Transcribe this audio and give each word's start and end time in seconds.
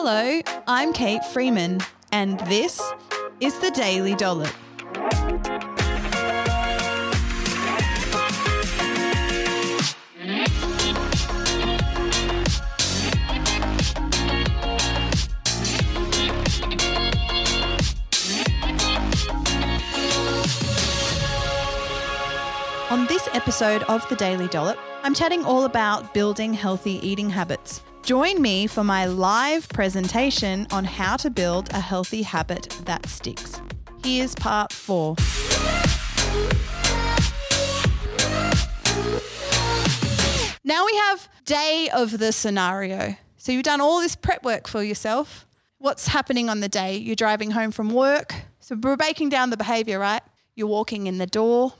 Hello, 0.00 0.40
I'm 0.68 0.92
Kate 0.92 1.24
Freeman, 1.24 1.80
and 2.12 2.38
this 2.46 2.80
is 3.40 3.58
the 3.58 3.72
Daily 3.72 4.14
Dollop. 4.14 4.54
On 22.92 23.04
this 23.08 23.28
episode 23.32 23.82
of 23.88 24.08
the 24.08 24.14
Daily 24.14 24.46
Dollop, 24.46 24.78
I'm 25.02 25.12
chatting 25.12 25.44
all 25.44 25.64
about 25.64 26.14
building 26.14 26.54
healthy 26.54 27.04
eating 27.04 27.30
habits. 27.30 27.82
Join 28.08 28.40
me 28.40 28.66
for 28.66 28.82
my 28.82 29.04
live 29.04 29.68
presentation 29.68 30.66
on 30.70 30.86
how 30.86 31.18
to 31.18 31.28
build 31.28 31.68
a 31.74 31.80
healthy 31.80 32.22
habit 32.22 32.70
that 32.86 33.06
sticks. 33.06 33.60
Here's 34.02 34.34
part 34.34 34.72
four. 34.72 35.14
Now 40.64 40.86
we 40.86 40.96
have 40.96 41.28
day 41.44 41.90
of 41.92 42.18
the 42.18 42.32
scenario. 42.32 43.14
So 43.36 43.52
you've 43.52 43.64
done 43.64 43.82
all 43.82 44.00
this 44.00 44.16
prep 44.16 44.42
work 44.42 44.68
for 44.68 44.82
yourself. 44.82 45.46
What's 45.76 46.06
happening 46.06 46.48
on 46.48 46.60
the 46.60 46.68
day? 46.70 46.96
You're 46.96 47.14
driving 47.14 47.50
home 47.50 47.72
from 47.72 47.90
work. 47.90 48.34
So 48.60 48.74
we're 48.82 48.96
breaking 48.96 49.28
down 49.28 49.50
the 49.50 49.58
behavior, 49.58 49.98
right? 49.98 50.22
You're 50.54 50.68
walking 50.68 51.08
in 51.08 51.18
the 51.18 51.26
door. 51.26 51.74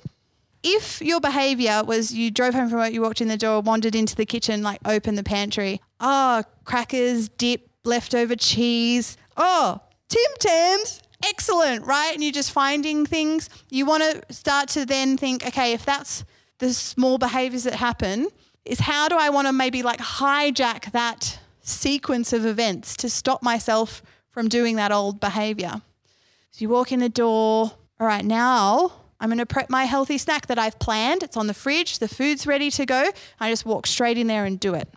If 0.63 1.01
your 1.01 1.23
behavior 1.23 1.83
was 1.87 2.13
you 2.13 2.31
drove 2.31 2.53
home 2.53 2.69
from 2.69 2.81
work, 2.81 2.93
you 2.93 3.01
walked 3.01 3.23
in 3.23 3.29
the 3.29 3.39
door, 3.39 3.63
wandered 3.63 3.95
into 3.95 4.15
the 4.15 4.27
kitchen, 4.27 4.63
like 4.63 4.81
opened 4.85 5.17
the 5.17 5.25
pantry. 5.25 5.81
Oh, 6.01 6.43
crackers, 6.65 7.29
dip, 7.29 7.69
leftover 7.85 8.37
cheese. 8.37 9.17
Oh, 9.37 9.81
Tim 10.09 10.33
Tams. 10.39 11.03
Excellent, 11.25 11.85
right? 11.85 12.15
And 12.15 12.23
you're 12.23 12.33
just 12.33 12.53
finding 12.53 13.05
things. 13.05 13.51
You 13.71 13.87
want 13.87 14.05
to 14.05 14.33
start 14.33 14.69
to 14.71 14.87
then 14.87 15.17
think, 15.17 15.45
okay, 15.45 15.73
if 15.73 15.85
that's 15.85 16.25
the 16.59 16.73
small 16.73 17.19
behaviors 17.19 17.65
that 17.65 17.75
happen, 17.75 18.29
is 18.65 18.81
how 18.81 19.09
do 19.09 19.17
I 19.17 19.31
want 19.31 19.49
to 19.49 19.53
maybe 19.53 19.83
like 19.83 19.99
hijack 19.99 20.93
that 20.93 21.41
sequence 21.61 22.33
of 22.33 22.47
events 22.47 22.97
to 22.99 23.11
stop 23.11 23.43
myself 23.43 24.03
from 24.31 24.49
doing 24.49 24.77
that 24.77 24.93
old 24.93 25.19
behavior? 25.19 25.83
So 26.53 26.63
you 26.63 26.69
walk 26.69 26.93
in 26.93 27.01
the 27.01 27.09
door. 27.09 27.73
All 28.01 28.07
right, 28.07 28.25
now 28.25 28.93
I'm 29.21 29.29
going 29.29 29.39
to 29.39 29.47
prep 29.47 29.69
my 29.71 29.85
healthy 29.85 30.19
snack 30.19 30.47
that 30.47 30.59
I've 30.59 30.79
planned. 30.79 31.25
It's 31.25 31.37
on 31.37 31.49
the 31.49 31.55
fridge. 31.55 31.99
The 31.99 32.09
food's 32.09 32.47
ready 32.47 32.71
to 32.73 32.87
go. 32.87 33.11
I 33.41 33.51
just 33.51 33.67
walk 33.67 33.89
straight 33.89 34.19
in 34.19 34.29
there 34.29 34.45
and 34.45 34.61
do 34.61 34.75
it. 34.75 34.89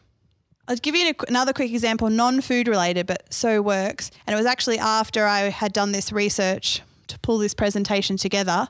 I'll 0.68 0.76
give 0.78 0.96
you 0.96 1.14
another 1.28 1.54
quick 1.54 1.72
example, 1.72 2.10
non 2.10 2.42
food 2.42 2.68
related, 2.68 3.08
but 3.08 3.34
so 3.34 3.62
works. 3.62 4.12
And 4.26 4.34
it 4.34 4.38
was 4.38 4.46
actually 4.46 4.80
after 4.80 5.26
I 5.26 5.50
had 5.50 5.74
done 5.74 5.92
this 5.92 6.12
research 6.12 6.82
to 7.08 7.20
pull 7.20 7.38
this 7.38 7.54
presentation 7.54 8.18
together. 8.18 8.68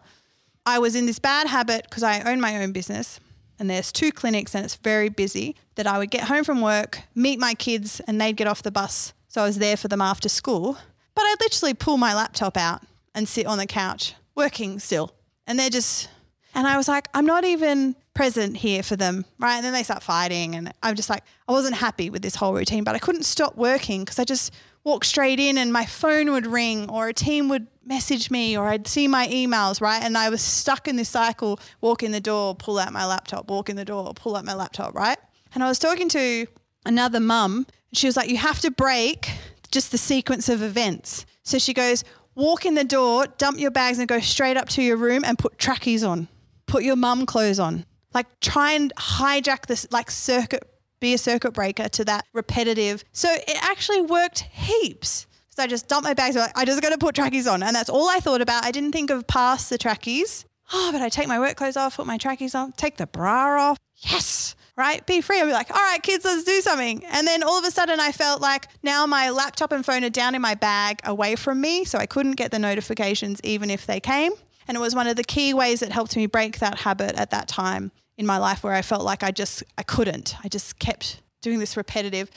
I 0.66 0.80
was 0.80 0.95
in 0.95 1.06
this 1.06 1.20
bad 1.20 1.48
habit 1.48 1.83
because 1.89 2.03
I 2.03 2.22
own 2.22 2.39
my 2.39 2.61
own 2.61 2.72
business 2.72 3.20
and 3.61 3.70
there's 3.70 3.92
two 3.92 4.11
clinics 4.11 4.56
and 4.56 4.66
it's 4.66 4.75
very 4.75 5.09
busy 5.09 5.56
that 5.75 5.86
I 5.86 5.98
would 6.00 6.09
get 6.09 6.23
home 6.23 6.44
from 6.44 6.61
work, 6.61 7.02
meet 7.14 7.39
my 7.39 7.53
kids, 7.53 8.00
and 8.02 8.20
they'd 8.20 8.36
get 8.36 8.48
off 8.48 8.64
the 8.64 8.72
bus. 8.72 9.14
So 9.28 9.42
I 9.42 9.45
was 9.45 9.59
there 9.59 9.78
for 9.78 9.88
them 9.88 10.02
after 10.02 10.30
school. 10.30 10.78
But 11.14 11.22
I'd 11.22 11.36
literally 11.42 11.73
pull 11.76 11.98
my 11.98 12.16
laptop 12.16 12.58
out 12.58 12.81
and 13.14 13.28
sit 13.28 13.45
on 13.45 13.58
the 13.58 13.67
couch 13.67 14.16
working 14.36 14.80
still. 14.80 15.14
And 15.45 15.59
they're 15.59 15.70
just, 15.70 16.09
and 16.53 16.67
I 16.67 16.77
was 16.77 16.88
like, 16.88 17.07
I'm 17.13 17.25
not 17.25 17.45
even 17.45 17.95
present 18.13 18.57
here 18.57 18.83
for 18.83 18.95
them, 18.95 19.25
right? 19.39 19.55
And 19.55 19.66
then 19.66 19.73
they 19.73 19.83
start 19.83 20.03
fighting. 20.03 20.55
And 20.55 20.73
I'm 20.83 20.95
just 20.95 21.09
like, 21.09 21.23
I 21.47 21.52
wasn't 21.52 21.75
happy 21.75 22.09
with 22.09 22.21
this 22.21 22.35
whole 22.35 22.53
routine, 22.53 22.83
but 22.83 22.95
I 22.95 22.99
couldn't 22.99 23.23
stop 23.23 23.55
working 23.55 24.02
because 24.02 24.19
I 24.19 24.25
just 24.25 24.53
walked 24.83 25.05
straight 25.05 25.39
in 25.39 25.58
and 25.58 25.71
my 25.71 25.85
phone 25.85 26.31
would 26.31 26.47
ring 26.47 26.89
or 26.89 27.08
a 27.08 27.13
team 27.13 27.47
would 27.49 27.67
message 27.85 28.31
me 28.31 28.58
or 28.58 28.67
I'd 28.67 28.88
see 28.88 29.08
my 29.08 29.27
emails, 29.27 29.80
right? 29.80 30.03
And 30.03 30.17
I 30.17 30.30
was 30.30 30.41
stuck 30.41 30.88
in 30.88 30.95
this 30.95 31.09
cycle 31.09 31.59
walk 31.80 32.03
in 32.03 32.11
the 32.11 32.19
door, 32.19 32.55
pull 32.55 32.80
out 32.80 32.92
my 32.92 33.05
laptop, 33.05 33.49
walk 33.49 33.70
in 33.70 33.76
the 33.76 33.86
door, 33.86 34.14
pull 34.14 34.36
out 34.36 34.43
my 34.43 34.53
laptop, 34.53 34.93
right? 34.93 35.17
And 35.53 35.64
I 35.64 35.67
was 35.67 35.80
talking 35.80 36.09
to 36.09 36.47
another 36.86 37.20
mum. 37.20 37.67
She 37.93 38.08
was 38.08 38.17
like, 38.17 38.30
You 38.30 38.37
have 38.37 38.59
to 38.61 38.71
break 38.71 39.30
just 39.71 39.92
the 39.92 39.97
sequence 39.97 40.49
of 40.49 40.61
events. 40.61 41.26
So 41.43 41.59
she 41.59 41.73
goes, 41.73 42.03
Walk 42.36 42.65
in 42.65 42.76
the 42.76 42.83
door, 42.83 43.26
dump 43.37 43.59
your 43.59 43.71
bags, 43.71 43.99
and 43.99 44.08
go 44.08 44.20
straight 44.20 44.58
up 44.58 44.70
to 44.70 44.81
your 44.81 44.97
room 44.97 45.23
and 45.26 45.37
put 45.37 45.58
trackies 45.58 46.03
on. 46.03 46.27
Put 46.71 46.83
your 46.83 46.95
mum 46.95 47.26
clothes 47.26 47.59
on. 47.59 47.86
Like, 48.14 48.39
try 48.39 48.71
and 48.71 48.93
hijack 48.95 49.65
this, 49.65 49.86
like, 49.92 50.09
circuit 50.09 50.64
be 51.02 51.14
a 51.14 51.17
circuit 51.17 51.52
breaker 51.52 51.89
to 51.89 52.05
that 52.05 52.26
repetitive. 52.32 53.04
So 53.11 53.27
it 53.30 53.58
actually 53.61 54.02
worked 54.02 54.39
heaps. 54.39 55.27
So 55.49 55.64
I 55.64 55.67
just 55.67 55.89
dumped 55.89 56.05
my 56.05 56.14
bags. 56.14 56.37
I 56.37 56.64
just 56.64 56.82
got 56.82 56.92
to 56.92 56.98
put 56.98 57.14
trackies 57.14 57.45
on. 57.45 57.61
And 57.61 57.76
that's 57.76 57.89
all 57.89 58.08
I 58.08 58.21
thought 58.21 58.39
about. 58.39 58.64
I 58.64 58.71
didn't 58.71 58.93
think 58.93 59.09
of 59.09 59.27
past 59.27 59.70
the 59.70 59.77
trackies. 59.77 60.45
Oh, 60.71 60.93
but 60.93 61.02
I 61.02 61.09
take 61.09 61.27
my 61.27 61.39
work 61.39 61.58
clothes 61.58 61.76
off, 61.76 61.98
put 61.98 62.05
my 62.05 62.17
trackies 62.17 62.55
on, 62.55 62.71
take 62.73 62.95
the 62.95 63.08
bra 63.08 63.71
off. 63.71 63.77
Yes. 63.98 64.55
Right? 64.77 65.05
Be 65.05 65.20
free. 65.20 65.42
I'll 65.42 65.48
be 65.48 65.52
like, 65.52 65.70
all 65.71 65.82
right, 65.82 66.02
kids, 66.02 66.23
let's 66.23 66.45
do 66.45 66.61
something. 66.61 67.03
And 67.03 67.27
then 67.27 67.43
all 67.43 67.59
of 67.59 67.65
a 67.65 67.71
sudden 67.71 67.99
I 67.99 68.14
felt 68.14 68.39
like 68.39 68.70
now 68.82 69.05
my 69.05 69.30
laptop 69.30 69.73
and 69.73 69.86
phone 69.86 70.05
are 70.05 70.09
down 70.09 70.36
in 70.36 70.42
my 70.42 70.55
bag 70.55 71.02
away 71.03 71.36
from 71.36 71.59
me. 71.59 71.83
So 71.83 71.98
I 71.98 72.05
couldn't 72.05 72.38
get 72.38 72.52
the 72.52 72.59
notifications 72.59 73.42
even 73.43 73.70
if 73.70 73.86
they 73.86 73.99
came. 73.99 74.32
And 74.71 74.77
it 74.77 74.80
was 74.80 74.95
one 74.95 75.08
of 75.08 75.17
the 75.17 75.26
key 75.26 75.54
ways 75.54 75.82
that 75.82 75.92
helped 75.92 76.15
me 76.15 76.27
break 76.27 76.59
that 76.59 76.77
habit 76.77 77.15
at 77.15 77.32
that 77.32 77.49
time 77.49 77.92
in 78.17 78.26
my 78.26 78.37
life 78.37 78.64
where 78.64 78.71
I 78.71 78.82
felt 78.82 79.04
like 79.04 79.21
I 79.21 79.30
just 79.30 79.65
I 79.77 79.83
couldn't. 79.83 80.33
I 80.45 80.48
just 80.48 80.80
kept 80.80 81.21
doing 81.42 81.59
this 81.59 81.76
repetitive. 81.76 82.32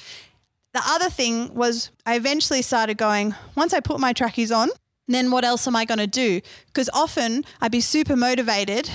The 0.73 0.83
other 0.85 1.11
thing 1.11 1.55
was 1.55 1.93
I 2.05 2.17
eventually 2.17 2.61
started 2.61 2.99
going, 2.99 3.37
once 3.55 3.73
I 3.73 3.79
put 3.79 4.01
my 4.01 4.13
trackies 4.13 4.51
on, 4.51 4.71
then 5.07 5.31
what 5.31 5.45
else 5.45 5.69
am 5.69 5.77
I 5.77 5.85
going 5.85 6.01
to 6.01 6.09
do? 6.09 6.41
Because 6.67 6.91
often 6.93 7.45
I'd 7.61 7.71
be 7.71 7.81
super 7.81 8.17
motivated, 8.17 8.91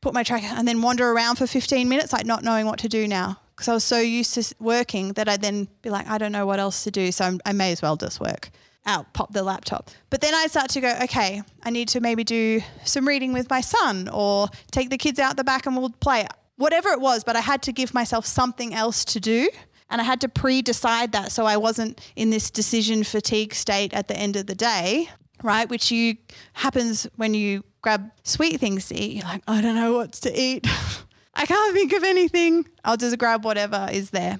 put 0.00 0.12
my 0.12 0.24
track 0.24 0.42
and 0.42 0.66
then 0.66 0.82
wander 0.82 1.12
around 1.12 1.36
for 1.36 1.46
15 1.46 1.88
minutes 1.88 2.12
like 2.12 2.26
not 2.26 2.42
knowing 2.42 2.66
what 2.66 2.80
to 2.80 2.88
do 2.88 3.06
now 3.06 3.38
because 3.54 3.68
I 3.68 3.72
was 3.72 3.84
so 3.84 4.00
used 4.00 4.34
to 4.34 4.52
working 4.58 5.12
that 5.12 5.28
I'd 5.28 5.42
then 5.42 5.68
be 5.82 5.90
like 5.90 6.08
I 6.08 6.18
don't 6.18 6.32
know 6.32 6.44
what 6.44 6.58
else 6.58 6.82
to 6.82 6.90
do 6.90 7.12
so 7.12 7.24
I'm, 7.24 7.40
I 7.46 7.52
may 7.52 7.70
as 7.70 7.82
well 7.82 7.96
just 7.96 8.18
work 8.18 8.50
out, 8.86 9.12
pop 9.12 9.32
the 9.32 9.42
laptop. 9.42 9.90
But 10.08 10.20
then 10.20 10.34
I 10.34 10.46
start 10.46 10.70
to 10.70 10.80
go, 10.80 10.94
okay, 11.04 11.42
I 11.62 11.70
need 11.70 11.88
to 11.88 12.00
maybe 12.00 12.24
do 12.24 12.60
some 12.84 13.06
reading 13.06 13.32
with 13.32 13.48
my 13.50 13.60
son 13.60 14.08
or 14.12 14.48
take 14.70 14.90
the 14.90 14.98
kids 14.98 15.18
out 15.18 15.36
the 15.36 15.44
back 15.44 15.66
and 15.66 15.76
we'll 15.76 15.90
play. 15.90 16.26
Whatever 16.56 16.90
it 16.90 17.00
was, 17.00 17.24
but 17.24 17.36
I 17.36 17.40
had 17.40 17.62
to 17.62 17.72
give 17.72 17.94
myself 17.94 18.26
something 18.26 18.74
else 18.74 19.04
to 19.06 19.20
do. 19.20 19.48
And 19.88 20.00
I 20.00 20.04
had 20.04 20.20
to 20.20 20.28
pre 20.28 20.62
decide 20.62 21.12
that 21.12 21.32
so 21.32 21.46
I 21.46 21.56
wasn't 21.56 22.00
in 22.14 22.30
this 22.30 22.50
decision 22.50 23.02
fatigue 23.02 23.54
state 23.54 23.92
at 23.92 24.08
the 24.08 24.16
end 24.16 24.36
of 24.36 24.46
the 24.46 24.54
day, 24.54 25.08
right? 25.42 25.68
Which 25.68 25.90
you 25.90 26.16
happens 26.52 27.08
when 27.16 27.34
you 27.34 27.64
grab 27.82 28.10
sweet 28.22 28.60
things 28.60 28.88
to 28.88 28.94
eat. 28.94 29.16
You're 29.16 29.24
like, 29.24 29.42
I 29.48 29.60
don't 29.60 29.74
know 29.74 29.94
what 29.94 30.12
to 30.12 30.40
eat. 30.40 30.66
I 31.34 31.46
can't 31.46 31.74
think 31.74 31.92
of 31.92 32.04
anything. 32.04 32.68
I'll 32.84 32.96
just 32.96 33.18
grab 33.18 33.44
whatever 33.44 33.88
is 33.90 34.10
there. 34.10 34.38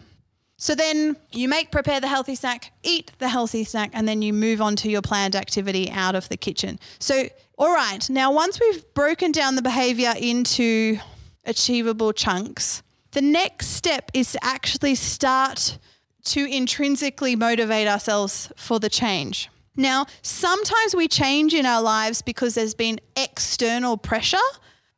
So 0.61 0.75
then 0.75 1.17
you 1.33 1.49
make 1.49 1.73
prepare 1.73 2.01
the 2.01 2.07
healthy 2.07 2.35
snack, 2.35 2.71
eat 2.83 3.13
the 3.19 3.31
healthy 3.31 3.65
snack, 3.65 3.93
and 3.95 4.07
then 4.07 4.21
you 4.21 4.35
move 4.35 4.61
on 4.61 4.77
to 4.77 4.91
your 4.91 5.01
planned 5.01 5.35
activity 5.35 5.91
out 5.91 6.15
of 6.15 6.29
the 6.29 6.37
kitchen. 6.37 6.79
So, 6.99 7.31
all 7.57 7.73
right, 7.75 8.09
now 8.11 8.31
once 8.31 8.61
we've 8.61 8.85
broken 8.93 9.33
down 9.33 9.55
the 9.55 9.63
behavior 9.63 10.13
into 10.19 10.99
achievable 11.47 12.13
chunks, 12.13 12.83
the 13.13 13.23
next 13.23 13.69
step 13.69 14.11
is 14.13 14.33
to 14.33 14.45
actually 14.45 14.97
start 14.97 15.79
to 16.25 16.45
intrinsically 16.45 17.37
motivate 17.37 17.89
ourselves 17.89 18.53
for 18.55 18.79
the 18.79 18.91
change. 18.91 19.49
Now, 19.77 20.05
sometimes 20.21 20.95
we 20.95 21.09
change 21.09 21.55
in 21.55 21.65
our 21.65 21.81
lives 21.81 22.21
because 22.21 22.55
there's 22.55 22.75
been 22.75 23.01
external 23.17 23.97
pressure 23.97 24.37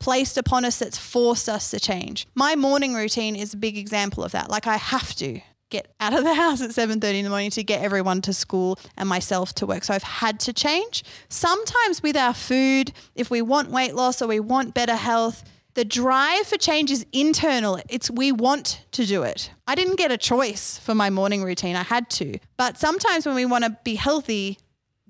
placed 0.01 0.37
upon 0.37 0.65
us 0.65 0.81
that's 0.81 0.99
forced 0.99 1.49
us 1.49 1.71
to 1.71 1.79
change. 1.79 2.27
My 2.35 2.57
morning 2.57 2.95
routine 2.95 3.37
is 3.37 3.55
a 3.55 3.57
big 3.57 3.79
example 3.79 4.25
of 4.25 4.33
that. 4.33 4.51
Like 4.51 4.67
I 4.67 4.77
have 4.77 5.15
to 5.17 5.41
get 5.73 5.93
out 5.99 6.13
of 6.13 6.23
the 6.23 6.35
house 6.45 6.63
at 6.63 6.71
7:30 6.71 7.19
in 7.19 7.25
the 7.25 7.31
morning 7.31 7.51
to 7.51 7.65
get 7.65 7.83
everyone 7.83 8.21
to 8.23 8.33
school 8.33 8.79
and 8.97 9.09
myself 9.09 9.53
to 9.55 9.67
work. 9.67 9.83
So 9.83 9.95
I've 9.95 10.03
had 10.05 10.39
to 10.41 10.53
change. 10.53 11.03
Sometimes 11.29 12.03
with 12.03 12.17
our 12.17 12.35
food, 12.35 12.93
if 13.17 13.31
we 13.31 13.43
want 13.43 13.71
weight 13.71 13.95
loss 13.95 14.23
or 14.23 14.29
we 14.29 14.39
want 14.39 14.75
better 14.75 14.97
health, 14.97 15.43
the 15.75 15.85
drive 15.85 16.47
for 16.47 16.59
change 16.59 16.91
is 16.91 17.07
internal. 17.13 17.81
It's 17.89 18.11
we 18.11 18.31
want 18.31 18.85
to 18.93 19.07
do 19.07 19.23
it. 19.23 19.51
I 19.67 19.75
didn't 19.75 19.97
get 19.97 20.13
a 20.13 20.19
choice 20.19 20.79
for 20.79 20.95
my 20.95 21.09
morning 21.09 21.43
routine. 21.43 21.77
I 21.77 21.83
had 21.83 22.11
to. 22.11 22.39
But 22.59 22.79
sometimes 22.79 23.25
when 23.25 23.35
we 23.35 23.47
want 23.47 23.65
to 23.65 23.77
be 23.83 23.95
healthy, 23.95 24.59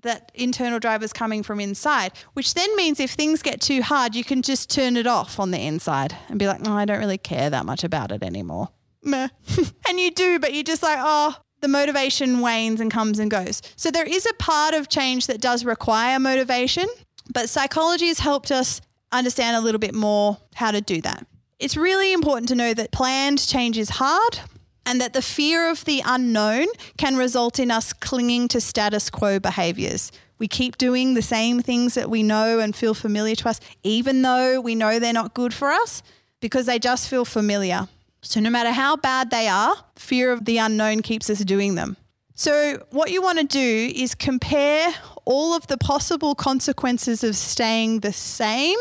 that 0.02 0.30
internal 0.34 0.78
drive 0.78 1.02
is 1.02 1.12
coming 1.12 1.42
from 1.42 1.60
inside, 1.60 2.12
which 2.34 2.54
then 2.54 2.74
means 2.76 3.00
if 3.00 3.12
things 3.12 3.42
get 3.42 3.60
too 3.60 3.82
hard, 3.82 4.14
you 4.14 4.24
can 4.24 4.42
just 4.42 4.70
turn 4.70 4.96
it 4.96 5.06
off 5.06 5.38
on 5.40 5.50
the 5.50 5.60
inside 5.60 6.16
and 6.28 6.38
be 6.38 6.46
like, 6.46 6.60
oh, 6.64 6.72
I 6.72 6.84
don't 6.84 6.98
really 6.98 7.18
care 7.18 7.50
that 7.50 7.66
much 7.66 7.82
about 7.84 8.12
it 8.12 8.22
anymore." 8.22 8.68
Meh. 9.02 9.28
and 9.88 10.00
you 10.00 10.10
do, 10.10 10.38
but 10.38 10.54
you're 10.54 10.62
just 10.62 10.82
like, 10.82 10.98
"Oh, 11.00 11.36
the 11.60 11.68
motivation 11.68 12.40
wanes 12.40 12.80
and 12.80 12.90
comes 12.90 13.18
and 13.18 13.30
goes." 13.30 13.62
So 13.76 13.90
there 13.90 14.06
is 14.06 14.26
a 14.26 14.34
part 14.34 14.74
of 14.74 14.88
change 14.88 15.26
that 15.26 15.40
does 15.40 15.64
require 15.64 16.18
motivation, 16.18 16.86
but 17.32 17.48
psychology 17.48 18.08
has 18.08 18.20
helped 18.20 18.50
us 18.50 18.80
understand 19.10 19.56
a 19.56 19.60
little 19.60 19.78
bit 19.78 19.94
more 19.94 20.38
how 20.54 20.70
to 20.70 20.80
do 20.80 21.00
that. 21.02 21.26
It's 21.58 21.76
really 21.76 22.12
important 22.12 22.48
to 22.48 22.54
know 22.54 22.74
that 22.74 22.90
planned 22.90 23.46
change 23.46 23.78
is 23.78 23.90
hard, 23.90 24.40
and 24.84 25.00
that 25.00 25.12
the 25.12 25.22
fear 25.22 25.70
of 25.70 25.84
the 25.84 26.02
unknown 26.04 26.66
can 26.96 27.16
result 27.16 27.58
in 27.58 27.70
us 27.70 27.92
clinging 27.92 28.48
to 28.48 28.60
status 28.60 29.10
quo 29.10 29.38
behaviors. 29.38 30.10
We 30.38 30.48
keep 30.48 30.76
doing 30.76 31.14
the 31.14 31.22
same 31.22 31.62
things 31.62 31.94
that 31.94 32.10
we 32.10 32.24
know 32.24 32.58
and 32.58 32.74
feel 32.74 32.94
familiar 32.94 33.36
to 33.36 33.48
us, 33.48 33.60
even 33.84 34.22
though 34.22 34.60
we 34.60 34.74
know 34.74 34.98
they're 34.98 35.12
not 35.12 35.34
good 35.34 35.54
for 35.54 35.70
us, 35.70 36.02
because 36.40 36.66
they 36.66 36.80
just 36.80 37.08
feel 37.08 37.24
familiar. 37.24 37.86
So, 38.22 38.40
no 38.40 38.50
matter 38.50 38.70
how 38.70 38.96
bad 38.96 39.30
they 39.30 39.48
are, 39.48 39.74
fear 39.96 40.32
of 40.32 40.44
the 40.44 40.58
unknown 40.58 41.02
keeps 41.02 41.28
us 41.28 41.40
doing 41.40 41.74
them. 41.74 41.96
So, 42.34 42.84
what 42.90 43.10
you 43.10 43.20
want 43.20 43.38
to 43.38 43.44
do 43.44 43.92
is 43.94 44.14
compare 44.14 44.94
all 45.24 45.54
of 45.54 45.66
the 45.66 45.76
possible 45.76 46.34
consequences 46.34 47.24
of 47.24 47.36
staying 47.36 48.00
the 48.00 48.12
same 48.12 48.78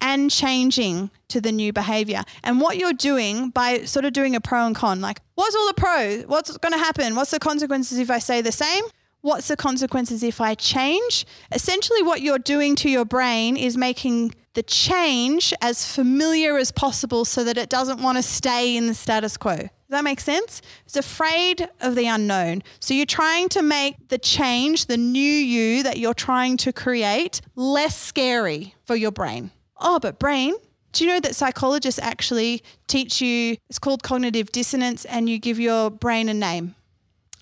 and 0.00 0.30
changing 0.30 1.10
to 1.28 1.40
the 1.40 1.52
new 1.52 1.72
behavior. 1.72 2.22
And 2.42 2.60
what 2.60 2.76
you're 2.78 2.92
doing 2.92 3.50
by 3.50 3.84
sort 3.84 4.04
of 4.04 4.12
doing 4.12 4.34
a 4.34 4.40
pro 4.40 4.66
and 4.66 4.74
con, 4.74 5.00
like, 5.00 5.20
what's 5.34 5.54
all 5.54 5.66
the 5.66 5.74
pros? 5.74 6.24
What's 6.26 6.56
going 6.56 6.72
to 6.72 6.78
happen? 6.78 7.14
What's 7.16 7.32
the 7.32 7.38
consequences 7.38 7.98
if 7.98 8.10
I 8.10 8.18
stay 8.18 8.40
the 8.40 8.52
same? 8.52 8.84
What's 9.22 9.48
the 9.48 9.56
consequences 9.56 10.22
if 10.22 10.40
I 10.40 10.54
change? 10.54 11.26
Essentially, 11.52 12.02
what 12.02 12.22
you're 12.22 12.38
doing 12.38 12.74
to 12.76 12.88
your 12.88 13.04
brain 13.04 13.56
is 13.56 13.76
making 13.76 14.34
the 14.54 14.62
change 14.62 15.52
as 15.60 15.92
familiar 15.94 16.56
as 16.56 16.72
possible 16.72 17.24
so 17.24 17.44
that 17.44 17.58
it 17.58 17.68
doesn't 17.68 18.00
want 18.00 18.16
to 18.16 18.22
stay 18.22 18.76
in 18.76 18.86
the 18.86 18.94
status 18.94 19.36
quo. 19.36 19.56
Does 19.56 19.70
that 19.90 20.04
make 20.04 20.20
sense? 20.20 20.62
It's 20.86 20.96
afraid 20.96 21.68
of 21.80 21.96
the 21.96 22.06
unknown. 22.06 22.62
So 22.80 22.94
you're 22.94 23.06
trying 23.06 23.48
to 23.50 23.62
make 23.62 24.08
the 24.08 24.18
change, 24.18 24.86
the 24.86 24.96
new 24.96 25.20
you 25.20 25.82
that 25.82 25.98
you're 25.98 26.14
trying 26.14 26.56
to 26.58 26.72
create, 26.72 27.40
less 27.56 28.00
scary 28.00 28.74
for 28.84 28.96
your 28.96 29.12
brain. 29.12 29.50
Oh, 29.78 29.98
but 29.98 30.18
brain, 30.18 30.54
do 30.92 31.04
you 31.04 31.10
know 31.10 31.20
that 31.20 31.36
psychologists 31.36 32.00
actually 32.00 32.62
teach 32.86 33.20
you, 33.20 33.56
it's 33.68 33.78
called 33.78 34.02
cognitive 34.02 34.50
dissonance, 34.50 35.04
and 35.04 35.28
you 35.28 35.38
give 35.38 35.60
your 35.60 35.90
brain 35.90 36.28
a 36.28 36.34
name? 36.34 36.74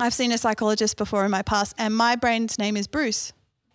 I've 0.01 0.15
seen 0.15 0.33
a 0.33 0.39
psychologist 0.39 0.97
before 0.97 1.25
in 1.25 1.31
my 1.31 1.43
past, 1.43 1.75
and 1.79 1.97
my 1.97 2.17
brain's 2.17 2.59
name 2.59 2.77
is 2.77 2.87
Bruce. 2.87 3.33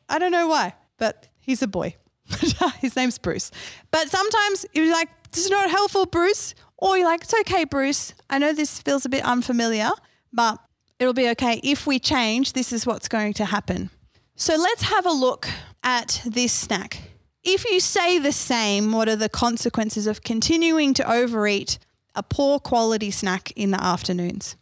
I 0.07 0.19
don't 0.19 0.31
know 0.31 0.47
why, 0.47 0.73
but 0.97 1.27
he's 1.39 1.61
a 1.61 1.67
boy. 1.67 1.95
His 2.79 2.95
name's 2.95 3.17
Bruce. 3.17 3.51
But 3.91 4.09
sometimes 4.09 4.65
you're 4.73 4.91
like, 4.91 5.09
this 5.31 5.45
is 5.45 5.51
not 5.51 5.69
helpful, 5.69 6.05
Bruce. 6.05 6.55
Or 6.77 6.97
you're 6.97 7.07
like, 7.07 7.23
it's 7.23 7.33
okay, 7.41 7.65
Bruce. 7.65 8.13
I 8.29 8.37
know 8.37 8.53
this 8.53 8.81
feels 8.81 9.05
a 9.05 9.09
bit 9.09 9.23
unfamiliar, 9.23 9.89
but 10.31 10.59
it'll 10.99 11.13
be 11.13 11.29
okay. 11.29 11.59
If 11.63 11.85
we 11.85 11.99
change, 11.99 12.53
this 12.53 12.71
is 12.71 12.85
what's 12.85 13.07
going 13.07 13.33
to 13.33 13.45
happen. 13.45 13.89
So 14.35 14.55
let's 14.55 14.83
have 14.83 15.05
a 15.05 15.11
look 15.11 15.47
at 15.83 16.21
this 16.25 16.53
snack. 16.53 17.01
If 17.43 17.65
you 17.65 17.79
say 17.79 18.19
the 18.19 18.31
same, 18.31 18.91
what 18.91 19.09
are 19.09 19.15
the 19.15 19.29
consequences 19.29 20.07
of 20.07 20.23
continuing 20.23 20.93
to 20.95 21.11
overeat 21.11 21.77
a 22.15 22.23
poor 22.23 22.59
quality 22.59 23.11
snack 23.11 23.51
in 23.51 23.71
the 23.71 23.83
afternoons? 23.83 24.55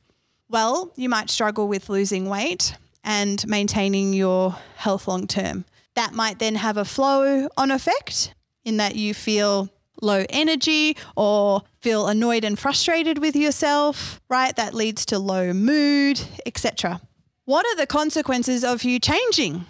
Well, 0.51 0.91
you 0.97 1.07
might 1.07 1.29
struggle 1.29 1.69
with 1.69 1.87
losing 1.87 2.27
weight 2.27 2.75
and 3.05 3.47
maintaining 3.47 4.11
your 4.11 4.57
health 4.75 5.07
long 5.07 5.25
term. 5.25 5.63
That 5.95 6.13
might 6.13 6.39
then 6.39 6.55
have 6.55 6.75
a 6.75 6.83
flow 6.83 7.47
on 7.55 7.71
effect 7.71 8.33
in 8.65 8.75
that 8.75 8.95
you 8.95 9.13
feel 9.13 9.69
low 10.01 10.25
energy 10.29 10.97
or 11.15 11.61
feel 11.79 12.07
annoyed 12.07 12.43
and 12.43 12.59
frustrated 12.59 13.17
with 13.19 13.33
yourself, 13.33 14.19
right? 14.27 14.53
That 14.57 14.73
leads 14.73 15.05
to 15.05 15.19
low 15.19 15.53
mood, 15.53 16.19
etc. 16.45 16.99
What 17.45 17.65
are 17.65 17.77
the 17.77 17.87
consequences 17.87 18.65
of 18.65 18.83
you 18.83 18.99
changing? 18.99 19.65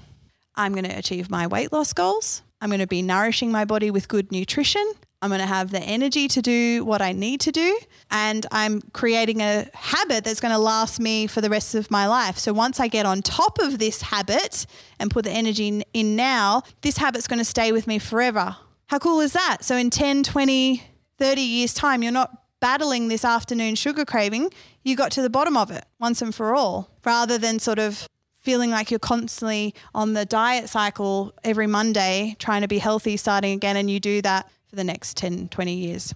I'm 0.55 0.73
going 0.73 0.85
to 0.85 0.97
achieve 0.97 1.29
my 1.29 1.45
weight 1.45 1.71
loss 1.71 1.93
goals. 1.93 2.41
I'm 2.59 2.69
going 2.69 2.79
to 2.79 2.87
be 2.87 3.03
nourishing 3.03 3.51
my 3.51 3.65
body 3.65 3.91
with 3.91 4.07
good 4.07 4.31
nutrition. 4.31 4.93
I'm 5.21 5.29
going 5.29 5.39
to 5.41 5.45
have 5.45 5.69
the 5.69 5.81
energy 5.81 6.27
to 6.29 6.41
do 6.41 6.83
what 6.83 7.01
I 7.01 7.11
need 7.11 7.41
to 7.41 7.51
do. 7.51 7.77
And 8.09 8.45
I'm 8.51 8.81
creating 8.93 9.41
a 9.41 9.67
habit 9.73 10.23
that's 10.23 10.39
going 10.39 10.53
to 10.53 10.57
last 10.57 10.99
me 10.99 11.27
for 11.27 11.41
the 11.41 11.49
rest 11.49 11.75
of 11.75 11.91
my 11.91 12.07
life. 12.07 12.37
So 12.39 12.53
once 12.53 12.79
I 12.79 12.87
get 12.87 13.05
on 13.05 13.21
top 13.21 13.59
of 13.59 13.77
this 13.77 14.01
habit 14.01 14.65
and 14.99 15.11
put 15.11 15.25
the 15.25 15.31
energy 15.31 15.83
in, 15.93 16.15
now, 16.15 16.63
this 16.81 16.97
habit's 16.97 17.27
going 17.27 17.39
to 17.39 17.45
stay 17.45 17.71
with 17.71 17.85
me 17.85 17.99
forever. 17.99 18.57
How 18.87 18.97
cool 18.97 19.21
is 19.21 19.33
that? 19.33 19.59
So 19.61 19.77
in 19.77 19.91
10, 19.91 20.23
20, 20.23 20.83
30 21.17 21.41
years' 21.41 21.73
time, 21.73 22.01
you're 22.01 22.11
not 22.11 22.35
battling 22.59 23.07
this 23.07 23.23
afternoon 23.23 23.75
sugar 23.75 24.05
craving. 24.05 24.51
You 24.83 24.95
got 24.95 25.11
to 25.13 25.21
the 25.21 25.29
bottom 25.29 25.55
of 25.55 25.69
it 25.71 25.85
once 25.99 26.21
and 26.21 26.33
for 26.33 26.55
all, 26.55 26.89
rather 27.05 27.37
than 27.37 27.59
sort 27.59 27.79
of 27.79 28.07
feeling 28.39 28.71
like 28.71 28.89
you're 28.89 28.99
constantly 28.99 29.75
on 29.93 30.13
the 30.13 30.25
diet 30.25 30.67
cycle 30.67 31.31
every 31.43 31.67
Monday, 31.67 32.35
trying 32.39 32.61
to 32.61 32.67
be 32.67 32.79
healthy, 32.79 33.15
starting 33.15 33.53
again, 33.53 33.77
and 33.77 33.89
you 33.89 33.99
do 33.99 34.21
that 34.23 34.49
for 34.71 34.77
the 34.77 34.83
next 34.83 35.17
10, 35.17 35.49
20 35.49 35.73
years. 35.73 36.13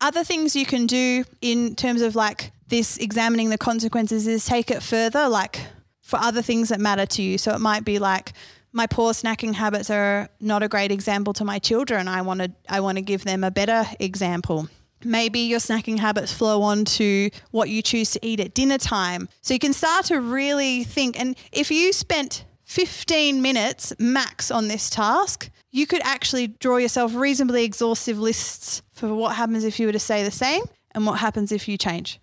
Other 0.00 0.24
things 0.24 0.56
you 0.56 0.66
can 0.66 0.86
do 0.86 1.24
in 1.40 1.76
terms 1.76 2.02
of 2.02 2.16
like 2.16 2.50
this 2.68 2.96
examining 2.96 3.50
the 3.50 3.58
consequences 3.58 4.26
is 4.26 4.44
take 4.44 4.70
it 4.70 4.82
further, 4.82 5.28
like 5.28 5.60
for 6.02 6.18
other 6.18 6.42
things 6.42 6.70
that 6.70 6.80
matter 6.80 7.06
to 7.06 7.22
you. 7.22 7.38
So 7.38 7.52
it 7.54 7.60
might 7.60 7.84
be 7.84 7.98
like, 7.98 8.32
my 8.72 8.86
poor 8.86 9.12
snacking 9.12 9.54
habits 9.54 9.90
are 9.90 10.28
not 10.40 10.62
a 10.62 10.68
great 10.68 10.90
example 10.90 11.32
to 11.34 11.44
my 11.44 11.58
children. 11.58 12.08
I 12.08 12.22
want 12.22 12.40
to 12.40 12.50
I 12.68 12.80
want 12.80 12.98
to 12.98 13.02
give 13.02 13.24
them 13.24 13.44
a 13.44 13.50
better 13.50 13.84
example. 14.00 14.68
Maybe 15.04 15.40
your 15.40 15.60
snacking 15.60 15.98
habits 15.98 16.32
flow 16.32 16.62
on 16.62 16.84
to 16.96 17.30
what 17.52 17.68
you 17.68 17.80
choose 17.82 18.10
to 18.12 18.26
eat 18.26 18.40
at 18.40 18.54
dinner 18.54 18.78
time. 18.78 19.28
So 19.40 19.54
you 19.54 19.60
can 19.60 19.72
start 19.72 20.06
to 20.06 20.20
really 20.20 20.84
think. 20.84 21.18
And 21.18 21.36
if 21.52 21.70
you 21.70 21.92
spent 21.92 22.44
15 22.66 23.40
minutes 23.40 23.92
max 23.98 24.50
on 24.50 24.68
this 24.68 24.90
task, 24.90 25.50
you 25.70 25.86
could 25.86 26.02
actually 26.04 26.48
draw 26.48 26.76
yourself 26.76 27.14
reasonably 27.14 27.64
exhaustive 27.64 28.18
lists 28.18 28.82
for 28.92 29.14
what 29.14 29.36
happens 29.36 29.64
if 29.64 29.78
you 29.78 29.86
were 29.86 29.92
to 29.92 29.98
say 29.98 30.22
the 30.22 30.30
same 30.30 30.62
and 30.92 31.06
what 31.06 31.20
happens 31.20 31.52
if 31.52 31.68
you 31.68 31.78
change. 31.78 32.20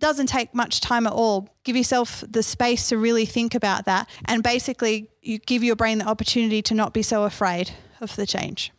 Doesn't 0.00 0.26
take 0.26 0.54
much 0.54 0.80
time 0.80 1.06
at 1.06 1.12
all. 1.12 1.48
Give 1.62 1.76
yourself 1.76 2.24
the 2.28 2.42
space 2.42 2.88
to 2.88 2.96
really 2.96 3.26
think 3.26 3.54
about 3.54 3.84
that. 3.84 4.08
And 4.24 4.42
basically, 4.42 5.10
you 5.20 5.38
give 5.38 5.62
your 5.62 5.76
brain 5.76 5.98
the 5.98 6.08
opportunity 6.08 6.62
to 6.62 6.74
not 6.74 6.92
be 6.94 7.02
so 7.02 7.24
afraid 7.24 7.70
of 8.00 8.16
the 8.16 8.26
change. 8.26 8.72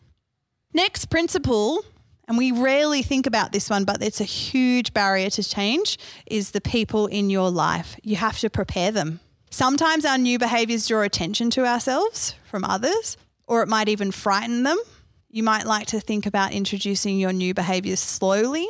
Next 0.73 1.05
principle 1.05 1.85
and 2.27 2.37
we 2.37 2.51
rarely 2.51 3.01
think 3.01 3.27
about 3.27 3.51
this 3.51 3.69
one, 3.69 3.83
but 3.83 4.01
it's 4.01 4.21
a 4.21 4.25
huge 4.25 4.93
barrier 4.93 5.29
to 5.31 5.43
change, 5.43 5.97
is 6.25 6.51
the 6.51 6.61
people 6.61 7.07
in 7.07 7.29
your 7.29 7.51
life. 7.51 7.97
You 8.01 8.15
have 8.15 8.39
to 8.39 8.49
prepare 8.49 8.91
them. 8.91 9.19
Sometimes 9.53 10.03
our 10.03 10.17
new 10.17 10.39
behaviors 10.39 10.87
draw 10.87 11.03
attention 11.03 11.51
to 11.51 11.63
ourselves 11.63 12.33
from 12.49 12.63
others, 12.63 13.17
or 13.45 13.61
it 13.61 13.69
might 13.69 13.87
even 13.87 14.09
frighten 14.09 14.63
them. 14.63 14.79
You 15.29 15.43
might 15.43 15.67
like 15.67 15.85
to 15.87 15.99
think 15.99 16.25
about 16.25 16.53
introducing 16.53 17.19
your 17.19 17.31
new 17.31 17.53
behaviors 17.53 17.99
slowly 17.99 18.67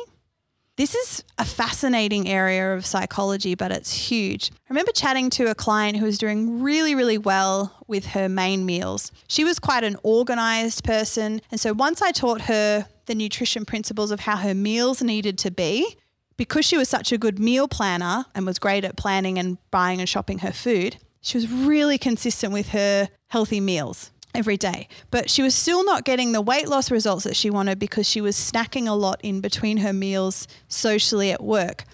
this 0.76 0.96
is 0.96 1.22
a 1.38 1.44
fascinating 1.44 2.28
area 2.28 2.74
of 2.74 2.84
psychology, 2.84 3.54
but 3.54 3.70
it's 3.70 3.92
huge. 3.92 4.50
I 4.52 4.70
remember 4.70 4.90
chatting 4.90 5.30
to 5.30 5.48
a 5.48 5.54
client 5.54 5.98
who 5.98 6.04
was 6.04 6.18
doing 6.18 6.62
really, 6.62 6.96
really 6.96 7.16
well 7.16 7.72
with 7.86 8.06
her 8.06 8.28
main 8.28 8.66
meals. 8.66 9.12
She 9.28 9.44
was 9.44 9.60
quite 9.60 9.84
an 9.84 9.96
organized 10.02 10.82
person. 10.82 11.40
And 11.52 11.60
so 11.60 11.72
once 11.72 12.02
I 12.02 12.10
taught 12.10 12.42
her 12.42 12.88
the 13.06 13.14
nutrition 13.14 13.64
principles 13.64 14.10
of 14.10 14.20
how 14.20 14.36
her 14.36 14.54
meals 14.54 15.00
needed 15.00 15.38
to 15.38 15.52
be, 15.52 15.96
because 16.36 16.64
she 16.64 16.76
was 16.76 16.88
such 16.88 17.12
a 17.12 17.18
good 17.18 17.38
meal 17.38 17.68
planner 17.68 18.26
and 18.34 18.46
was 18.46 18.58
great 18.58 18.84
at 18.84 18.96
planning 18.96 19.38
and 19.38 19.58
buying 19.70 20.00
and 20.00 20.08
shopping 20.08 20.38
her 20.38 20.52
food, 20.52 20.96
she 21.20 21.38
was 21.38 21.50
really 21.50 21.98
consistent 21.98 22.52
with 22.52 22.68
her 22.68 23.08
healthy 23.28 23.60
meals 23.60 24.10
every 24.34 24.56
day. 24.56 24.88
But 25.10 25.30
she 25.30 25.42
was 25.42 25.54
still 25.54 25.84
not 25.84 26.04
getting 26.04 26.32
the 26.32 26.40
weight 26.40 26.68
loss 26.68 26.90
results 26.90 27.24
that 27.24 27.36
she 27.36 27.50
wanted 27.50 27.78
because 27.78 28.08
she 28.08 28.20
was 28.20 28.36
snacking 28.36 28.88
a 28.88 28.92
lot 28.92 29.20
in 29.22 29.40
between 29.40 29.78
her 29.78 29.92
meals 29.92 30.48
socially 30.68 31.30
at 31.30 31.42
work. 31.42 31.84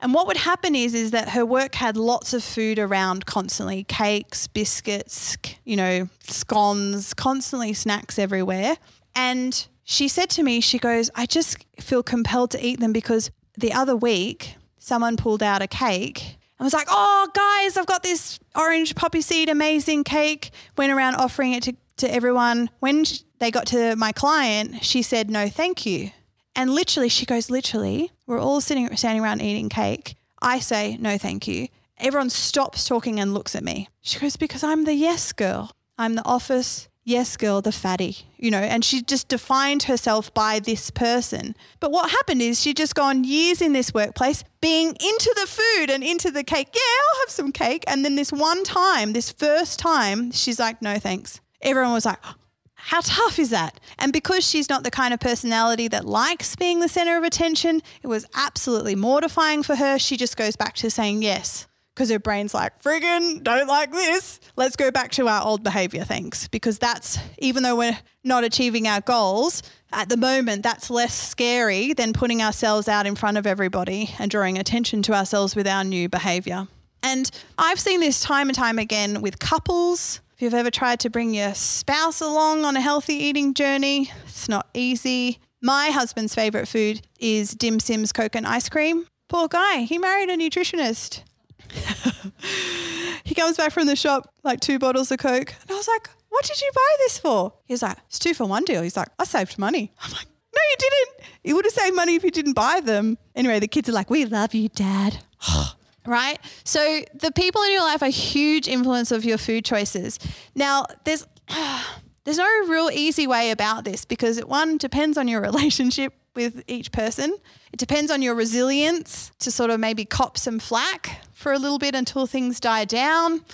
And 0.00 0.12
what 0.12 0.26
would 0.26 0.38
happen 0.38 0.74
is 0.74 0.94
is 0.94 1.12
that 1.12 1.28
her 1.30 1.46
work 1.46 1.76
had 1.76 1.96
lots 1.96 2.34
of 2.34 2.42
food 2.42 2.80
around 2.80 3.24
constantly, 3.24 3.84
cakes, 3.84 4.48
biscuits, 4.48 5.36
you 5.64 5.76
know, 5.76 6.08
scones, 6.24 7.14
constantly 7.14 7.72
snacks 7.72 8.18
everywhere. 8.18 8.76
And 9.14 9.64
she 9.84 10.08
said 10.08 10.28
to 10.30 10.42
me, 10.42 10.60
she 10.60 10.78
goes, 10.78 11.08
I 11.14 11.26
just 11.26 11.64
feel 11.78 12.02
compelled 12.02 12.50
to 12.52 12.66
eat 12.66 12.80
them 12.80 12.92
because 12.92 13.30
the 13.56 13.72
other 13.72 13.96
week 13.96 14.56
someone 14.78 15.16
pulled 15.16 15.42
out 15.42 15.62
a 15.62 15.66
cake 15.66 16.38
and 16.58 16.64
was 16.64 16.72
like, 16.72 16.88
oh, 16.90 17.28
guys, 17.34 17.76
I've 17.76 17.86
got 17.86 18.02
this 18.02 18.38
orange 18.54 18.94
poppy 18.94 19.20
seed 19.20 19.48
amazing 19.48 20.04
cake. 20.04 20.50
Went 20.76 20.92
around 20.92 21.16
offering 21.16 21.52
it 21.52 21.62
to 21.64 21.76
to 21.98 22.12
everyone. 22.12 22.70
When 22.80 23.04
they 23.38 23.50
got 23.50 23.66
to 23.68 23.96
my 23.96 24.12
client, 24.12 24.84
she 24.84 25.02
said, 25.02 25.30
no, 25.30 25.48
thank 25.48 25.86
you. 25.86 26.10
And 26.54 26.70
literally, 26.70 27.08
she 27.08 27.24
goes, 27.24 27.48
literally, 27.48 28.10
we're 28.26 28.40
all 28.40 28.60
sitting, 28.60 28.94
standing 28.96 29.22
around 29.22 29.40
eating 29.40 29.68
cake. 29.68 30.16
I 30.40 30.58
say, 30.58 30.96
no, 30.98 31.16
thank 31.16 31.46
you. 31.46 31.68
Everyone 31.98 32.30
stops 32.30 32.84
talking 32.84 33.20
and 33.20 33.32
looks 33.32 33.54
at 33.54 33.62
me. 33.62 33.88
She 34.00 34.18
goes, 34.18 34.36
because 34.36 34.62
I'm 34.62 34.84
the 34.84 34.94
yes 34.94 35.32
girl. 35.32 35.70
I'm 35.96 36.14
the 36.14 36.24
office 36.24 36.88
yes 37.04 37.36
girl, 37.36 37.60
the 37.60 37.72
fatty, 37.72 38.18
you 38.36 38.50
know, 38.50 38.58
and 38.58 38.84
she 38.84 39.02
just 39.02 39.28
defined 39.28 39.84
herself 39.84 40.32
by 40.34 40.58
this 40.58 40.90
person. 40.90 41.54
But 41.80 41.90
what 41.90 42.10
happened 42.10 42.42
is 42.42 42.60
she'd 42.60 42.76
just 42.76 42.94
gone 42.94 43.24
years 43.24 43.60
in 43.60 43.72
this 43.72 43.92
workplace 43.92 44.44
being 44.60 44.88
into 44.88 45.34
the 45.40 45.46
food 45.46 45.90
and 45.90 46.04
into 46.04 46.30
the 46.30 46.44
cake. 46.44 46.68
Yeah, 46.74 46.80
I'll 46.80 47.20
have 47.20 47.30
some 47.30 47.52
cake. 47.52 47.84
And 47.86 48.04
then 48.04 48.16
this 48.16 48.32
one 48.32 48.64
time, 48.64 49.12
this 49.12 49.30
first 49.30 49.78
time, 49.78 50.30
she's 50.30 50.58
like, 50.58 50.82
no, 50.82 50.98
thanks 50.98 51.40
everyone 51.62 51.92
was 51.92 52.04
like, 52.04 52.18
oh, 52.24 52.34
how 52.74 53.00
tough 53.00 53.38
is 53.38 53.50
that? 53.50 53.78
And 53.98 54.12
because 54.12 54.46
she's 54.46 54.68
not 54.68 54.82
the 54.82 54.90
kind 54.90 55.14
of 55.14 55.20
personality 55.20 55.88
that 55.88 56.04
likes 56.04 56.56
being 56.56 56.80
the 56.80 56.88
center 56.88 57.16
of 57.16 57.22
attention, 57.22 57.80
it 58.02 58.08
was 58.08 58.26
absolutely 58.34 58.96
mortifying 58.96 59.62
for 59.62 59.76
her. 59.76 59.98
She 59.98 60.16
just 60.16 60.36
goes 60.36 60.56
back 60.56 60.74
to 60.76 60.90
saying 60.90 61.22
yes 61.22 61.66
because 61.94 62.10
her 62.10 62.18
brain's 62.18 62.54
like, 62.54 62.82
friggin' 62.82 63.42
don't 63.42 63.68
like 63.68 63.92
this. 63.92 64.40
Let's 64.56 64.76
go 64.76 64.90
back 64.90 65.10
to 65.12 65.28
our 65.28 65.44
old 65.44 65.62
behavior, 65.62 66.04
thanks. 66.04 66.48
Because 66.48 66.78
that's, 66.78 67.18
even 67.38 67.62
though 67.62 67.76
we're 67.76 67.98
not 68.24 68.44
achieving 68.44 68.88
our 68.88 69.00
goals, 69.00 69.62
at 69.92 70.08
the 70.08 70.16
moment, 70.16 70.62
that's 70.62 70.88
less 70.88 71.14
scary 71.14 71.92
than 71.92 72.12
putting 72.12 72.40
ourselves 72.40 72.88
out 72.88 73.06
in 73.06 73.14
front 73.14 73.36
of 73.36 73.46
everybody 73.46 74.14
and 74.18 74.30
drawing 74.30 74.58
attention 74.58 75.02
to 75.02 75.12
ourselves 75.12 75.54
with 75.54 75.66
our 75.66 75.84
new 75.84 76.08
behavior. 76.08 76.66
And 77.02 77.30
I've 77.58 77.80
seen 77.80 78.00
this 78.00 78.20
time 78.20 78.48
and 78.48 78.56
time 78.56 78.78
again 78.78 79.20
with 79.20 79.38
couples. 79.38 80.20
If 80.34 80.42
you've 80.42 80.54
ever 80.54 80.70
tried 80.70 81.00
to 81.00 81.10
bring 81.10 81.34
your 81.34 81.52
spouse 81.54 82.20
along 82.20 82.64
on 82.64 82.76
a 82.76 82.80
healthy 82.80 83.14
eating 83.14 83.54
journey, 83.54 84.10
it's 84.24 84.48
not 84.48 84.68
easy. 84.72 85.38
My 85.60 85.90
husband's 85.90 86.34
favorite 86.34 86.68
food 86.68 87.02
is 87.20 87.54
Dim 87.54 87.80
Sim's 87.80 88.12
coconut 88.12 88.50
ice 88.50 88.68
cream. 88.68 89.06
Poor 89.28 89.46
guy, 89.46 89.80
he 89.82 89.98
married 89.98 90.30
a 90.30 90.36
nutritionist. 90.36 91.22
he 93.24 93.34
comes 93.34 93.56
back 93.56 93.72
from 93.72 93.86
the 93.86 93.96
shop, 93.96 94.32
like 94.42 94.60
two 94.60 94.78
bottles 94.78 95.10
of 95.10 95.18
Coke. 95.18 95.54
And 95.62 95.70
I 95.70 95.74
was 95.74 95.88
like, 95.88 96.08
what 96.28 96.44
did 96.44 96.60
you 96.60 96.70
buy 96.74 96.96
this 96.98 97.18
for? 97.18 97.52
He's 97.64 97.82
like, 97.82 97.98
it's 98.08 98.18
two 98.18 98.34
for 98.34 98.46
one 98.46 98.64
deal. 98.64 98.82
He's 98.82 98.96
like, 98.96 99.08
I 99.18 99.24
saved 99.24 99.58
money. 99.58 99.92
I'm 100.02 100.12
like, 100.12 100.26
no, 100.54 100.60
you 100.70 100.76
didn't. 100.78 101.28
You 101.44 101.54
would 101.56 101.64
have 101.64 101.74
saved 101.74 101.94
money 101.94 102.14
if 102.14 102.24
you 102.24 102.30
didn't 102.30 102.54
buy 102.54 102.80
them. 102.80 103.18
Anyway, 103.34 103.58
the 103.58 103.68
kids 103.68 103.88
are 103.88 103.92
like, 103.92 104.10
we 104.10 104.24
love 104.24 104.54
you, 104.54 104.68
dad. 104.68 105.18
right? 106.06 106.38
So 106.64 107.02
the 107.14 107.32
people 107.32 107.62
in 107.62 107.72
your 107.72 107.82
life 107.82 108.02
are 108.02 108.08
huge 108.08 108.68
influence 108.68 109.12
of 109.12 109.24
your 109.24 109.38
food 109.38 109.64
choices. 109.64 110.18
Now, 110.54 110.86
there's 111.04 111.26
there's 112.24 112.38
no 112.38 112.66
real 112.66 112.90
easy 112.92 113.26
way 113.26 113.50
about 113.50 113.84
this 113.84 114.04
because 114.04 114.38
it 114.38 114.48
one 114.48 114.78
depends 114.78 115.18
on 115.18 115.28
your 115.28 115.40
relationship 115.50 116.14
with 116.34 116.62
each 116.66 116.92
person. 116.92 117.36
It 117.72 117.78
depends 117.78 118.10
on 118.10 118.22
your 118.22 118.34
resilience 118.34 119.32
to 119.40 119.50
sort 119.50 119.70
of 119.70 119.80
maybe 119.80 120.04
cop 120.04 120.38
some 120.38 120.58
flack 120.58 121.20
for 121.32 121.52
a 121.52 121.58
little 121.58 121.78
bit 121.78 121.94
until 121.94 122.26
things 122.26 122.60
die 122.60 122.84
down. 122.84 123.44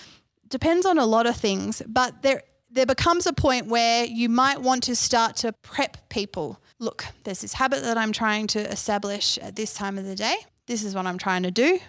Depends 0.48 0.86
on 0.86 0.98
a 0.98 1.06
lot 1.06 1.26
of 1.26 1.36
things, 1.36 1.82
but 1.86 2.22
there 2.22 2.42
there 2.70 2.86
becomes 2.86 3.26
a 3.26 3.32
point 3.32 3.66
where 3.66 4.04
you 4.04 4.28
might 4.28 4.60
want 4.60 4.82
to 4.84 4.94
start 4.94 5.36
to 5.36 5.52
prep 5.62 6.08
people. 6.10 6.60
Look, 6.78 7.06
there's 7.24 7.40
this 7.40 7.54
habit 7.54 7.82
that 7.82 7.96
I'm 7.96 8.12
trying 8.12 8.46
to 8.48 8.60
establish 8.60 9.38
at 9.38 9.56
this 9.56 9.72
time 9.72 9.98
of 9.98 10.04
the 10.04 10.14
day. 10.14 10.36
This 10.66 10.84
is 10.84 10.94
what 10.94 11.06
I'm 11.06 11.18
trying 11.18 11.44
to 11.44 11.50
do. 11.50 11.80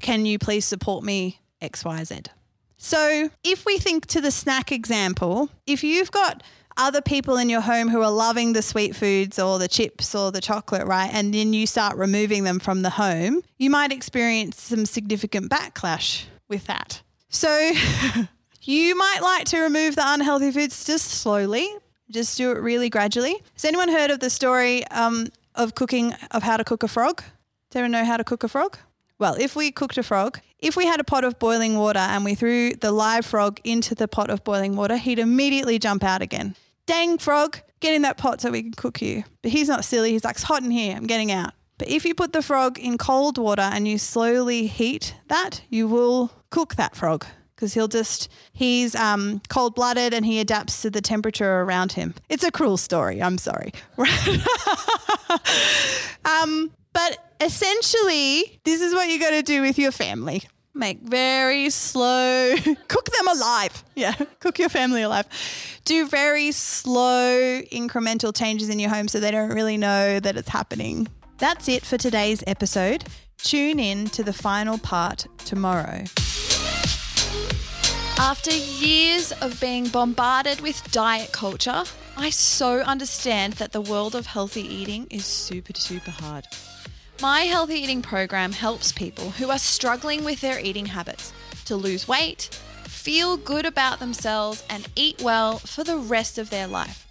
Can 0.00 0.26
you 0.26 0.38
please 0.38 0.64
support 0.64 1.02
me 1.02 1.40
XYZ? 1.60 2.28
So, 2.76 3.30
if 3.42 3.66
we 3.66 3.78
think 3.78 4.06
to 4.06 4.20
the 4.20 4.30
snack 4.30 4.70
example, 4.70 5.50
if 5.66 5.82
you've 5.82 6.12
got 6.12 6.44
other 6.78 7.02
people 7.02 7.36
in 7.36 7.48
your 7.48 7.60
home 7.60 7.88
who 7.88 8.00
are 8.00 8.10
loving 8.10 8.52
the 8.52 8.62
sweet 8.62 8.94
foods 8.94 9.38
or 9.38 9.58
the 9.58 9.68
chips 9.68 10.14
or 10.14 10.30
the 10.30 10.40
chocolate, 10.40 10.86
right? 10.86 11.10
And 11.12 11.34
then 11.34 11.52
you 11.52 11.66
start 11.66 11.96
removing 11.96 12.44
them 12.44 12.60
from 12.60 12.82
the 12.82 12.90
home, 12.90 13.42
you 13.58 13.68
might 13.68 13.92
experience 13.92 14.60
some 14.62 14.86
significant 14.86 15.50
backlash 15.50 16.24
with 16.48 16.66
that. 16.66 17.02
So 17.28 17.72
you 18.62 18.96
might 18.96 19.18
like 19.20 19.44
to 19.46 19.60
remove 19.60 19.96
the 19.96 20.04
unhealthy 20.04 20.52
foods 20.52 20.84
just 20.84 21.06
slowly, 21.06 21.68
just 22.10 22.38
do 22.38 22.52
it 22.52 22.60
really 22.60 22.88
gradually. 22.88 23.42
Has 23.54 23.64
anyone 23.64 23.88
heard 23.88 24.10
of 24.10 24.20
the 24.20 24.30
story 24.30 24.86
um, 24.88 25.26
of 25.54 25.74
cooking, 25.74 26.14
of 26.30 26.42
how 26.42 26.56
to 26.56 26.64
cook 26.64 26.84
a 26.84 26.88
frog? 26.88 27.22
Does 27.70 27.80
anyone 27.80 27.90
know 27.90 28.04
how 28.04 28.16
to 28.16 28.24
cook 28.24 28.44
a 28.44 28.48
frog? 28.48 28.78
Well, 29.18 29.34
if 29.34 29.56
we 29.56 29.72
cooked 29.72 29.98
a 29.98 30.04
frog, 30.04 30.38
if 30.60 30.76
we 30.76 30.86
had 30.86 31.00
a 31.00 31.04
pot 31.04 31.24
of 31.24 31.40
boiling 31.40 31.76
water 31.76 31.98
and 31.98 32.24
we 32.24 32.36
threw 32.36 32.72
the 32.74 32.92
live 32.92 33.26
frog 33.26 33.60
into 33.64 33.96
the 33.96 34.06
pot 34.06 34.30
of 34.30 34.44
boiling 34.44 34.76
water, 34.76 34.96
he'd 34.96 35.18
immediately 35.18 35.80
jump 35.80 36.04
out 36.04 36.22
again 36.22 36.54
dang 36.88 37.18
frog, 37.18 37.60
get 37.80 37.94
in 37.94 38.02
that 38.02 38.16
pot 38.16 38.40
so 38.40 38.50
we 38.50 38.62
can 38.62 38.72
cook 38.72 39.00
you. 39.00 39.22
But 39.42 39.52
he's 39.52 39.68
not 39.68 39.84
silly. 39.84 40.10
He's 40.10 40.24
like, 40.24 40.34
it's 40.34 40.42
hot 40.42 40.64
in 40.64 40.72
here. 40.72 40.96
I'm 40.96 41.06
getting 41.06 41.30
out. 41.30 41.52
But 41.76 41.88
if 41.88 42.04
you 42.04 42.14
put 42.14 42.32
the 42.32 42.42
frog 42.42 42.80
in 42.80 42.98
cold 42.98 43.38
water 43.38 43.62
and 43.62 43.86
you 43.86 43.98
slowly 43.98 44.66
heat 44.66 45.14
that, 45.28 45.62
you 45.68 45.86
will 45.86 46.32
cook 46.50 46.74
that 46.74 46.96
frog 46.96 47.24
because 47.54 47.74
he'll 47.74 47.86
just, 47.88 48.28
he's 48.52 48.96
um, 48.96 49.40
cold 49.48 49.76
blooded 49.76 50.12
and 50.12 50.26
he 50.26 50.40
adapts 50.40 50.82
to 50.82 50.90
the 50.90 51.00
temperature 51.00 51.60
around 51.60 51.92
him. 51.92 52.14
It's 52.28 52.42
a 52.42 52.50
cruel 52.50 52.76
story. 52.76 53.22
I'm 53.22 53.38
sorry. 53.38 53.72
um, 56.24 56.72
but 56.92 57.18
essentially, 57.40 58.58
this 58.64 58.80
is 58.80 58.92
what 58.94 59.08
you 59.08 59.20
got 59.20 59.30
to 59.30 59.42
do 59.42 59.60
with 59.60 59.78
your 59.78 59.92
family 59.92 60.42
make 60.74 61.00
very 61.00 61.70
slow, 61.70 62.54
cook 62.88 63.10
them 63.10 63.28
alive. 63.28 63.84
Yeah, 63.94 64.14
cook 64.40 64.58
your 64.58 64.68
family 64.68 65.02
alive. 65.02 65.26
Do 65.84 66.06
very 66.06 66.52
slow 66.52 67.62
incremental 67.72 68.36
changes 68.36 68.68
in 68.68 68.78
your 68.78 68.90
home 68.90 69.08
so 69.08 69.20
they 69.20 69.30
don't 69.30 69.50
really 69.50 69.76
know 69.76 70.20
that 70.20 70.36
it's 70.36 70.48
happening. 70.48 71.08
That's 71.38 71.68
it 71.68 71.84
for 71.84 71.96
today's 71.96 72.42
episode. 72.46 73.04
Tune 73.38 73.78
in 73.78 74.06
to 74.06 74.24
the 74.24 74.32
final 74.32 74.78
part 74.78 75.26
tomorrow. 75.38 76.04
After 78.20 78.50
years 78.50 79.30
of 79.30 79.60
being 79.60 79.86
bombarded 79.88 80.60
with 80.60 80.82
diet 80.90 81.30
culture, 81.30 81.84
I 82.16 82.30
so 82.30 82.80
understand 82.80 83.52
that 83.54 83.70
the 83.70 83.80
world 83.80 84.16
of 84.16 84.26
healthy 84.26 84.62
eating 84.62 85.06
is 85.08 85.24
super, 85.24 85.72
super 85.74 86.10
hard. 86.10 86.44
My 87.20 87.40
healthy 87.40 87.74
eating 87.74 88.00
program 88.00 88.52
helps 88.52 88.92
people 88.92 89.30
who 89.30 89.50
are 89.50 89.58
struggling 89.58 90.22
with 90.22 90.40
their 90.40 90.60
eating 90.60 90.86
habits 90.86 91.32
to 91.64 91.74
lose 91.74 92.06
weight, 92.06 92.48
feel 92.84 93.36
good 93.36 93.66
about 93.66 93.98
themselves, 93.98 94.64
and 94.70 94.86
eat 94.94 95.20
well 95.20 95.58
for 95.58 95.82
the 95.82 95.96
rest 95.96 96.38
of 96.38 96.48
their 96.48 96.68
life. 96.68 97.08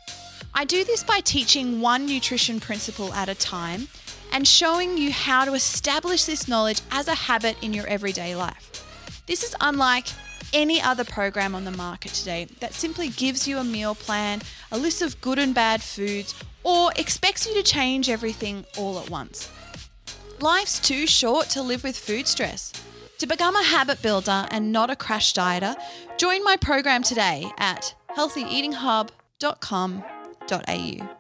I 0.54 0.64
do 0.64 0.86
this 0.86 1.04
by 1.04 1.20
teaching 1.20 1.82
one 1.82 2.06
nutrition 2.06 2.62
principle 2.62 3.14
at 3.14 3.28
a 3.28 3.36
time 3.36 3.90
and 4.32 4.48
showing 4.48 4.98
you 4.98 5.12
how 5.12 5.44
to 5.44 5.54
establish 5.54 6.24
this 6.24 6.48
knowledge 6.48 6.80
as 6.90 7.10
a 7.10 7.14
habit 7.14 7.58
in 7.62 7.74
your 7.74 7.88
everyday 7.88 8.34
life. 8.34 9.24
This 9.26 9.44
is 9.44 9.58
unlike 9.60 10.08
any 10.54 10.82
other 10.82 11.04
program 11.04 11.54
on 11.54 11.66
the 11.66 11.72
market 11.72 12.14
today 12.14 12.46
that 12.62 12.74
simply 12.74 13.10
gives 13.10 13.46
you 13.46 13.58
a 13.58 13.64
meal 13.66 13.94
plan, 13.94 14.42
a 14.72 14.78
list 14.78 15.02
of 15.02 15.20
good 15.20 15.38
and 15.38 15.54
bad 15.54 15.84
foods, 15.84 16.34
or 16.64 16.94
expects 16.96 17.46
you 17.46 17.54
to 17.56 17.62
change 17.62 18.10
everything 18.10 18.66
all 18.78 19.00
at 19.00 19.10
once. 19.10 19.52
Life's 20.40 20.80
too 20.80 21.08
short 21.08 21.50
to 21.50 21.64
live 21.64 21.84
with 21.84 21.98
food 21.98 22.28
stress. 22.28 22.72
To 23.18 23.26
become 23.26 23.56
a 23.56 23.64
habit 23.64 24.04
builder 24.04 24.46
and 24.52 24.72
not 24.72 24.92
a 24.92 24.96
crash 24.96 25.34
dieter, 25.34 25.76
join 26.18 26.44
my 26.44 26.56
program 26.58 27.02
today 27.02 27.52
at 27.58 27.96
healthyeatinghub.com.au. 28.16 31.16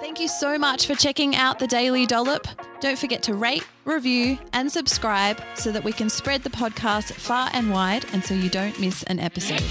Thank 0.00 0.20
you 0.20 0.28
so 0.28 0.58
much 0.58 0.86
for 0.86 0.94
checking 0.94 1.36
out 1.36 1.58
the 1.58 1.66
Daily 1.66 2.06
Dollop. 2.06 2.46
Don't 2.80 2.98
forget 2.98 3.22
to 3.24 3.34
rate, 3.34 3.66
review, 3.84 4.38
and 4.52 4.72
subscribe 4.72 5.42
so 5.54 5.70
that 5.70 5.84
we 5.84 5.92
can 5.92 6.08
spread 6.08 6.42
the 6.42 6.48
podcast 6.50 7.12
far 7.12 7.50
and 7.52 7.70
wide 7.70 8.06
and 8.12 8.24
so 8.24 8.32
you 8.34 8.48
don't 8.48 8.80
miss 8.80 9.02
an 9.04 9.20
episode. 9.20 9.62